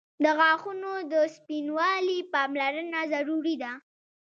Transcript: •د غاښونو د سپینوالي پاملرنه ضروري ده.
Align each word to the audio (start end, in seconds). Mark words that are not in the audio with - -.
•د 0.23 0.25
غاښونو 0.37 0.91
د 1.11 1.13
سپینوالي 1.35 2.19
پاملرنه 2.33 2.99
ضروري 3.13 3.55
ده. 3.63 3.71